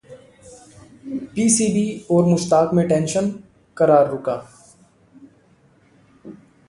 PCB 1.35 1.85
और 2.11 2.25
मुश्ताक 2.25 2.73
में 2.73 2.87
tension, 2.87 3.29
करार 3.77 4.09
रुका 4.11 4.35